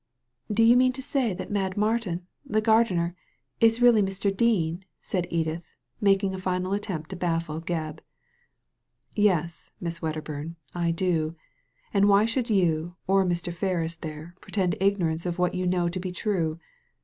"Do 0.51 0.63
you 0.63 0.75
mean 0.75 0.93
to 0.93 1.01
say 1.03 1.31
that 1.35 1.51
Mad 1.51 1.77
Martin, 1.77 2.25
the 2.43 2.59
gardener, 2.59 3.15
is 3.59 3.83
really 3.83 4.01
Mr. 4.01 4.35
Dean?" 4.35 4.83
said 5.03 5.27
Edith, 5.29 5.61
making 6.01 6.33
a 6.33 6.39
final 6.39 6.73
attempt 6.73 7.11
to 7.11 7.15
baffle 7.15 7.59
Grebb. 7.61 7.99
"Yes, 9.15 9.71
Miss 9.79 10.01
Wedderbum, 10.01 10.55
I 10.73 10.89
do; 10.89 11.35
and 11.93 12.09
why 12.09 12.25
should 12.25 12.49
you 12.49 12.95
or 13.05 13.23
Mr. 13.23 13.53
Ferris 13.53 13.95
there 13.97 14.33
pretend 14.41 14.75
ignorance 14.79 15.27
of 15.27 15.37
what 15.37 15.53
you 15.53 15.67
know 15.67 15.87
to 15.87 15.99
be 15.99 16.11
true? 16.11 16.59